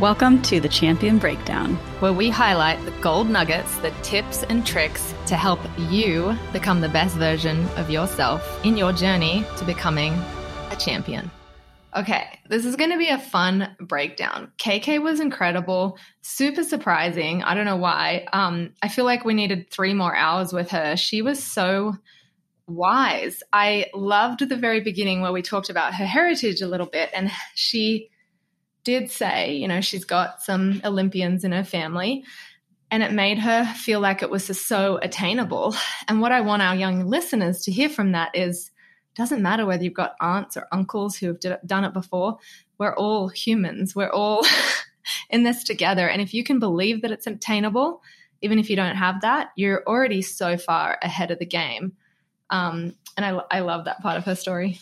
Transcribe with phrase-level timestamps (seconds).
[0.00, 5.14] Welcome to the Champion Breakdown, where we highlight the gold nuggets, the tips and tricks
[5.24, 10.12] to help you become the best version of yourself in your journey to becoming
[10.70, 11.30] a champion.
[11.96, 14.52] Okay, this is going to be a fun breakdown.
[14.58, 17.42] KK was incredible, super surprising.
[17.42, 18.26] I don't know why.
[18.34, 20.98] Um, I feel like we needed three more hours with her.
[20.98, 21.96] She was so
[22.66, 23.42] wise.
[23.50, 27.30] I loved the very beginning where we talked about her heritage a little bit, and
[27.54, 28.10] she
[28.86, 32.24] did say, you know, she's got some Olympians in her family,
[32.88, 35.74] and it made her feel like it was so attainable.
[36.06, 38.70] And what I want our young listeners to hear from that is
[39.16, 42.38] doesn't matter whether you've got aunts or uncles who have done it before.
[42.78, 43.96] We're all humans.
[43.96, 44.46] We're all
[45.30, 46.08] in this together.
[46.08, 48.02] And if you can believe that it's attainable,
[48.40, 51.94] even if you don't have that, you're already so far ahead of the game.
[52.50, 54.78] Um, and I, I love that part of her story.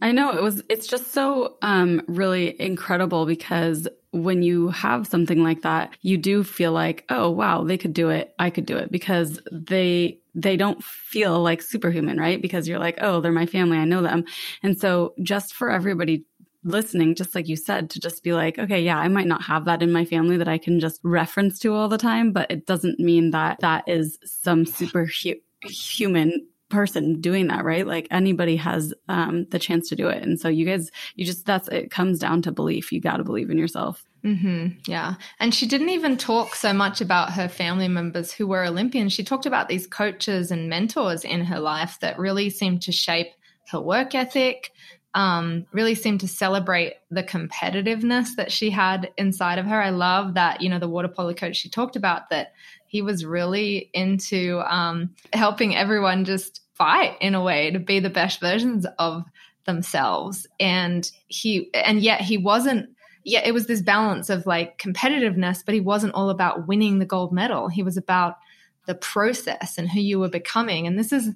[0.00, 5.42] I know it was, it's just so um, really incredible because when you have something
[5.42, 8.34] like that, you do feel like, oh, wow, they could do it.
[8.38, 12.40] I could do it because they, they don't feel like superhuman, right?
[12.40, 13.78] Because you're like, oh, they're my family.
[13.78, 14.24] I know them.
[14.62, 16.24] And so just for everybody
[16.64, 19.64] listening, just like you said, to just be like, okay, yeah, I might not have
[19.66, 22.66] that in my family that I can just reference to all the time, but it
[22.66, 27.86] doesn't mean that that is some superhuman person doing that, right?
[27.86, 30.22] Like anybody has um, the chance to do it.
[30.22, 32.92] And so you guys, you just, that's, it comes down to belief.
[32.92, 34.04] You got to believe in yourself.
[34.24, 34.78] Mm-hmm.
[34.86, 35.14] Yeah.
[35.38, 39.12] And she didn't even talk so much about her family members who were Olympians.
[39.12, 43.28] She talked about these coaches and mentors in her life that really seemed to shape
[43.70, 44.72] her work ethic,
[45.14, 49.82] um, really seemed to celebrate the competitiveness that she had inside of her.
[49.82, 52.52] I love that, you know, the water polo coach she talked about that
[52.90, 58.10] he was really into um, helping everyone just fight in a way to be the
[58.10, 59.22] best versions of
[59.64, 60.48] themselves.
[60.58, 62.90] And he, and yet he wasn't,
[63.22, 67.06] yeah, it was this balance of like competitiveness, but he wasn't all about winning the
[67.06, 67.68] gold medal.
[67.68, 68.38] He was about
[68.86, 70.88] the process and who you were becoming.
[70.88, 71.30] And this is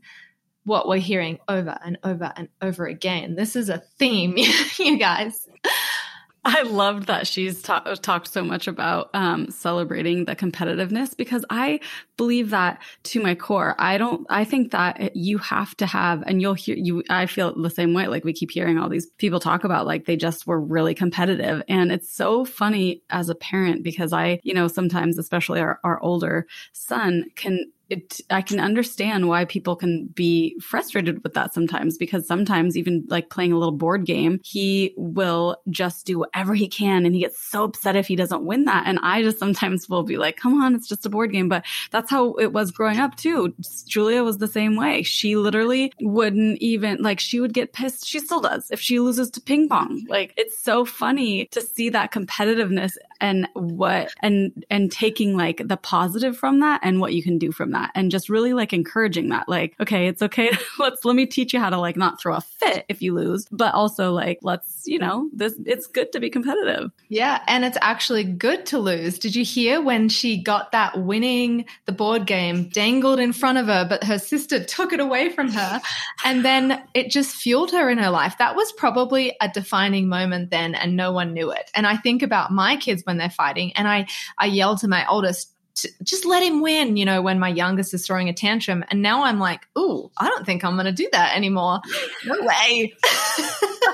[0.64, 3.36] what we're hearing over and over and over again.
[3.36, 4.36] This is a theme,
[4.76, 5.48] you guys.
[6.46, 11.80] I loved that she's ta- talked so much about um, celebrating the competitiveness because I
[12.18, 13.74] believe that to my core.
[13.78, 14.26] I don't.
[14.28, 17.02] I think that you have to have, and you'll hear you.
[17.08, 18.08] I feel the same way.
[18.08, 21.62] Like we keep hearing all these people talk about like they just were really competitive,
[21.66, 25.98] and it's so funny as a parent because I, you know, sometimes especially our, our
[26.00, 31.98] older son can it, I can understand why people can be frustrated with that sometimes
[31.98, 36.68] because sometimes even like playing a little board game, he will just do whatever he
[36.68, 38.84] can and he gets so upset if he doesn't win that.
[38.86, 41.48] And I just sometimes will be like, come on, it's just a board game.
[41.48, 43.54] But that's how it was growing up too.
[43.86, 45.02] Julia was the same way.
[45.02, 48.06] She literally wouldn't even like, she would get pissed.
[48.06, 50.04] She still does if she loses to ping pong.
[50.08, 52.92] Like it's so funny to see that competitiveness
[53.24, 57.52] and what, and, and taking like the positive from that and what you can do
[57.52, 60.50] from that and just really like encouraging that like okay it's okay.
[60.78, 63.46] Let's let me teach you how to like not throw a fit if you lose
[63.50, 66.90] but also like let's you know this it's good to be competitive.
[67.08, 69.18] Yeah and it's actually good to lose.
[69.18, 73.68] Did you hear when she got that winning the board game dangled in front of
[73.68, 75.80] her but her sister took it away from her?
[76.26, 78.36] And then it just fueled her in her life.
[78.38, 81.70] That was probably a defining moment then and no one knew it.
[81.74, 84.06] And i think about my kids when they're fighting and i
[84.38, 85.54] i yell to my oldest
[86.02, 88.84] just let him win, you know, when my youngest is throwing a tantrum.
[88.90, 91.80] And now I'm like, ooh, I don't think I'm going to do that anymore.
[92.24, 92.94] No way.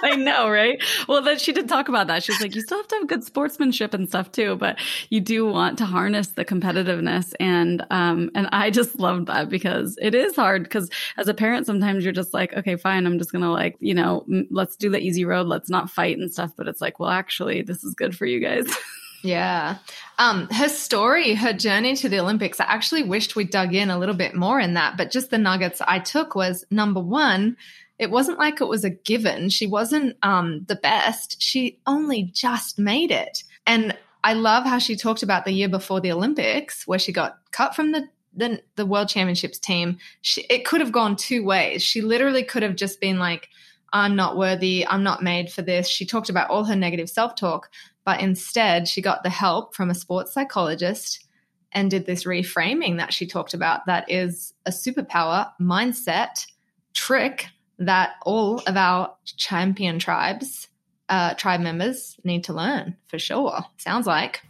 [0.03, 0.83] I know, right?
[1.09, 2.23] Well, then she did talk about that.
[2.23, 4.79] She's like, you still have to have good sportsmanship and stuff too, but
[5.09, 7.33] you do want to harness the competitiveness.
[7.41, 11.67] And, um, and I just love that because it is hard because as a parent,
[11.67, 13.07] sometimes you're just like, okay, fine.
[13.07, 15.47] I'm just going to like, you know, let's do the easy road.
[15.47, 16.53] Let's not fight and stuff.
[16.57, 18.67] But it's like, well, actually, this is good for you guys.
[19.23, 19.79] Yeah.
[20.19, 23.99] Um, her story, her journey to the Olympics, I actually wished we dug in a
[23.99, 27.57] little bit more in that, but just the nuggets I took was number one,
[27.99, 29.51] it wasn't like it was a given.
[29.51, 31.41] She wasn't um, the best.
[31.43, 33.45] She only just made it.
[33.67, 37.39] And I love how she talked about the year before the Olympics, where she got
[37.53, 39.99] cut from the the, the World Championships team.
[40.23, 41.83] She, it could have gone two ways.
[41.83, 43.49] She literally could have just been like,
[43.93, 44.87] I'm not worthy.
[44.87, 45.89] I'm not made for this.
[45.89, 47.71] She talked about all her negative self talk.
[48.11, 51.29] But instead, she got the help from a sports psychologist
[51.71, 56.45] and did this reframing that she talked about that is a superpower mindset
[56.93, 57.47] trick
[57.79, 60.67] that all of our champion tribes,
[61.09, 63.61] uh, tribe members need to learn for sure.
[63.77, 64.43] Sounds like.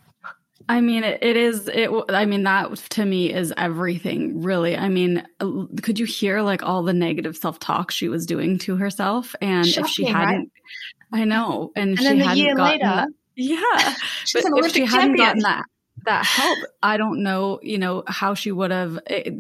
[0.67, 1.69] I mean, it, it is.
[1.69, 1.91] It.
[2.09, 4.75] I mean, that to me is everything, really.
[4.75, 5.27] I mean,
[5.83, 9.35] could you hear like all the negative self talk she was doing to herself?
[9.43, 10.51] And Shocking, if she hadn't,
[11.13, 11.21] right?
[11.23, 11.73] I know.
[11.77, 13.07] And, and she hadn't gotten, later,
[13.37, 13.95] Yeah.
[14.25, 15.65] She's but if she hadn't gotten that
[16.05, 19.31] that help, I don't know, you know, how she would have eh,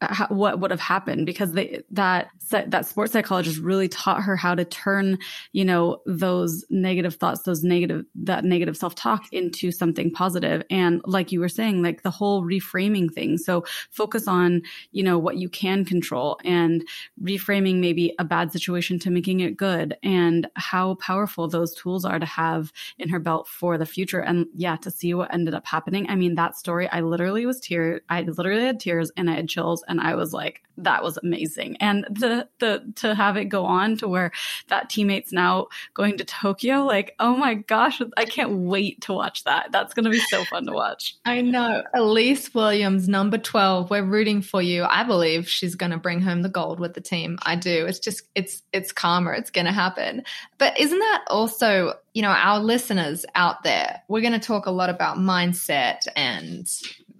[0.00, 4.54] Uh, what would have happened because they that that sports psychologist really taught her how
[4.54, 5.18] to turn
[5.52, 10.62] you know those negative thoughts those negative that negative self-talk into something positive.
[10.70, 13.38] And like you were saying like the whole reframing thing.
[13.38, 14.62] So focus on
[14.92, 16.86] you know what you can control and
[17.20, 22.20] reframing maybe a bad situation to making it good and how powerful those tools are
[22.20, 24.20] to have in her belt for the future.
[24.20, 26.08] And yeah to see what ended up happening.
[26.08, 29.48] I mean that story i literally was tear i literally had tears and i had
[29.48, 31.76] chills and I was like, that was amazing.
[31.78, 34.30] And the the to have it go on to where
[34.68, 39.44] that teammate's now going to Tokyo, like, oh my gosh, I can't wait to watch
[39.44, 39.72] that.
[39.72, 41.16] That's gonna be so fun to watch.
[41.24, 41.82] I know.
[41.94, 44.84] Elise Williams, number 12, we're rooting for you.
[44.84, 47.38] I believe she's gonna bring home the gold with the team.
[47.42, 47.86] I do.
[47.86, 49.32] It's just it's it's karma.
[49.32, 50.22] It's gonna happen.
[50.58, 54.72] But isn't that also you know, our listeners out there, we're going to talk a
[54.72, 56.66] lot about mindset and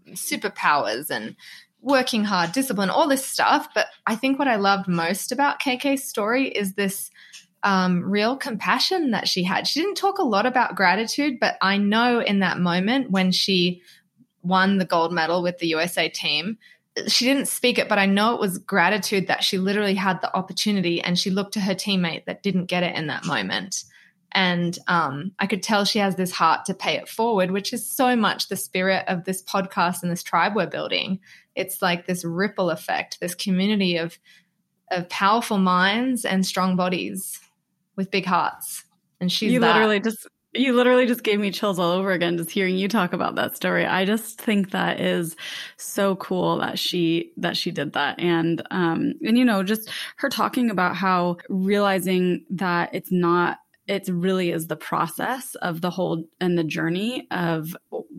[0.08, 1.36] superpowers and
[1.80, 3.68] working hard, discipline, all this stuff.
[3.74, 7.10] But I think what I loved most about KK's story is this
[7.62, 9.66] um, real compassion that she had.
[9.66, 13.82] She didn't talk a lot about gratitude, but I know in that moment when she
[14.42, 16.58] won the gold medal with the USA team,
[17.06, 20.34] she didn't speak it, but I know it was gratitude that she literally had the
[20.34, 23.84] opportunity and she looked to her teammate that didn't get it in that moment.
[24.32, 27.88] And um, I could tell she has this heart to pay it forward, which is
[27.88, 31.20] so much the spirit of this podcast and this tribe we're building
[31.58, 34.18] it's like this ripple effect, this community of
[34.90, 37.38] of powerful minds and strong bodies
[37.96, 38.84] with big hearts.
[39.20, 39.74] And she's you that.
[39.74, 43.12] literally just you literally just gave me chills all over again just hearing you talk
[43.12, 43.84] about that story.
[43.84, 45.36] I just think that is
[45.76, 50.28] so cool that she that she did that and um and you know just her
[50.28, 53.58] talking about how realizing that it's not
[53.88, 57.74] it really is the process of the whole and the journey of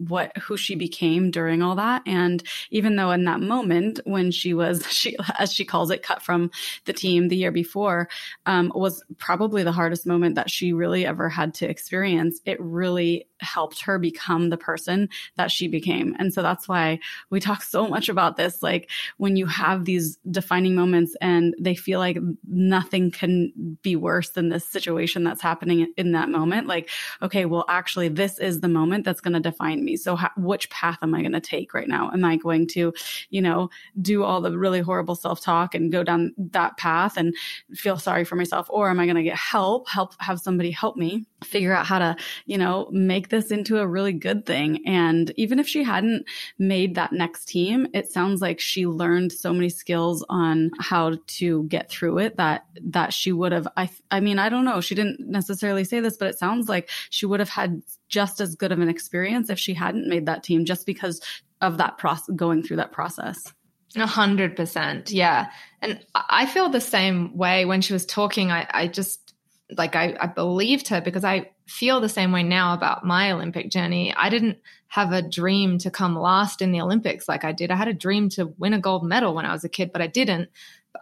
[0.08, 2.02] what who she became during all that.
[2.06, 6.22] And even though in that moment when she was she as she calls it cut
[6.22, 6.52] from
[6.86, 8.10] the team the year before
[8.46, 12.40] um, was probably the hardest moment that she really ever had to experience.
[12.46, 16.16] It really helped her become the person that she became.
[16.20, 17.00] And so that's why
[17.30, 21.76] we talk so much about this like when you have these defining moments and they
[21.76, 26.90] feel like nothing can be worse than this situation that's happening in that moment like
[27.22, 29.96] okay well actually this is the moment that's going to define me.
[29.96, 32.12] So which path am i going to take right now?
[32.12, 32.94] Am i going to
[33.30, 33.70] you know
[34.02, 37.34] do all the really horrible self-talk and go down that path and
[37.74, 38.68] feel sorry for myself?
[38.70, 42.00] Or am i going to get help help have somebody help me figure out how
[42.00, 42.16] to
[42.46, 46.26] you know make this into a really good thing and even if she hadn't
[46.58, 51.64] made that next team it sounds like she learned so many skills on how to
[51.64, 54.96] get through it that that she would have i i mean i don't know she
[54.96, 58.72] didn't necessarily say this, but it sounds like she would have had just as good
[58.72, 61.22] of an experience if she hadn't made that team just because
[61.62, 63.54] of that process going through that process.
[63.96, 65.12] A hundred percent.
[65.12, 65.52] Yeah.
[65.82, 68.52] And I feel the same way when she was talking.
[68.52, 69.34] I, I just
[69.78, 73.70] like I, I believed her because I feel the same way now about my Olympic
[73.70, 74.14] journey.
[74.16, 74.58] I didn't
[74.88, 77.72] have a dream to come last in the Olympics like I did.
[77.72, 80.02] I had a dream to win a gold medal when I was a kid, but
[80.02, 80.50] I didn't.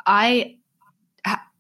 [0.06, 0.58] I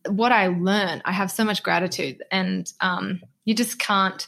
[0.09, 4.27] what I learned, I have so much gratitude, and um, you just can't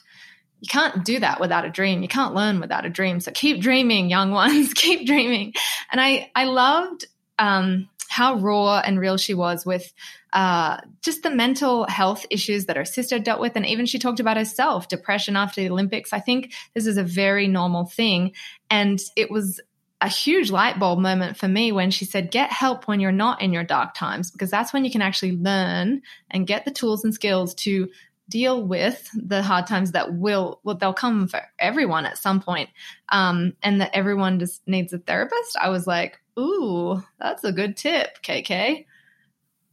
[0.62, 2.02] you can't do that without a dream.
[2.02, 3.22] You can't learn without a dream.
[3.22, 4.74] So keep dreaming, young ones.
[4.76, 5.54] keep dreaming.
[5.92, 7.06] And I I loved
[7.38, 9.94] um, how raw and real she was with
[10.34, 14.20] uh, just the mental health issues that her sister dealt with, and even she talked
[14.20, 16.14] about herself, depression after the Olympics.
[16.14, 18.34] I think this is a very normal thing,
[18.70, 19.60] and it was
[20.02, 23.42] a huge light bulb moment for me when she said, Get help when you're not
[23.42, 26.02] in your dark times, because that's when you can actually learn
[26.32, 27.90] and get the tools and skills to
[28.30, 32.70] deal with the hard times that will, well, they'll come for everyone at some point.
[33.10, 35.58] Um, and that everyone just needs a therapist.
[35.60, 38.88] I was like, Ooh, that's a good tip, KK.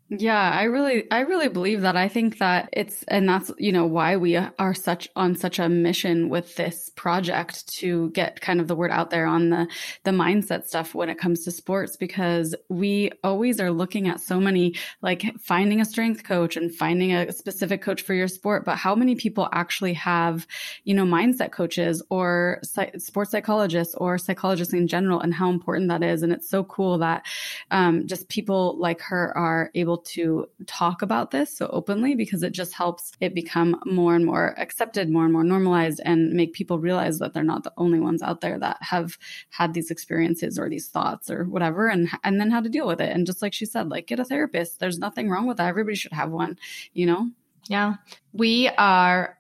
[0.09, 1.97] Yeah, I really I really believe that.
[1.97, 5.69] I think that it's and that's, you know, why we are such on such a
[5.69, 9.67] mission with this project to get kind of the word out there on the
[10.05, 14.39] the mindset stuff when it comes to sports because we always are looking at so
[14.39, 18.77] many like finding a strength coach and finding a specific coach for your sport, but
[18.77, 20.47] how many people actually have,
[20.85, 22.61] you know, mindset coaches or
[22.99, 26.99] sports psychologists or psychologists in general and how important that is and it's so cool
[26.99, 27.27] that
[27.73, 32.43] um, just people like her are able able to talk about this so openly because
[32.43, 36.53] it just helps it become more and more accepted, more and more normalized, and make
[36.53, 39.19] people realize that they're not the only ones out there that have
[39.51, 43.01] had these experiences or these thoughts or whatever, and and then how to deal with
[43.01, 43.15] it.
[43.15, 44.79] And just like she said, like get a therapist.
[44.79, 45.69] There's nothing wrong with that.
[45.69, 46.59] Everybody should have one,
[46.93, 47.31] you know.
[47.69, 47.95] Yeah,
[48.33, 49.39] we are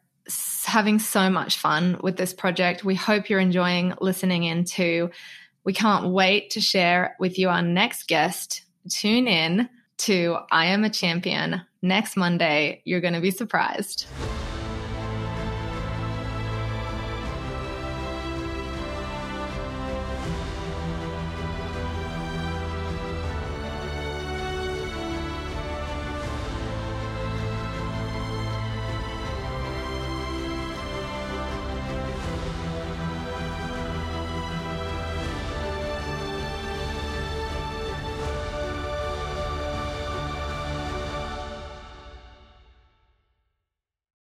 [0.64, 2.84] having so much fun with this project.
[2.84, 5.10] We hope you're enjoying listening into.
[5.64, 8.62] We can't wait to share with you our next guest.
[8.88, 12.82] Tune in to I Am a Champion next Monday.
[12.84, 14.06] You're going to be surprised.